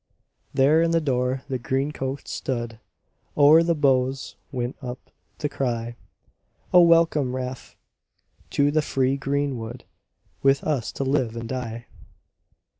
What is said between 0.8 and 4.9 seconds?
in the door the green coats stood, O'er the bows went